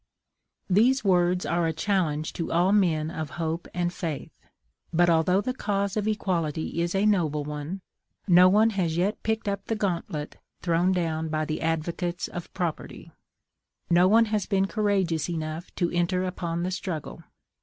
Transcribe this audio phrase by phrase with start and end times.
[0.67, 4.31] These words are a challenge to all men of hope and faith;
[4.91, 7.81] but, although the cause of equality is a noble one,
[8.27, 13.11] no one has yet picked up the gauntlet thrown down by the advocates of property;
[13.91, 17.21] no one has been courageous enough to enter upon the struggle.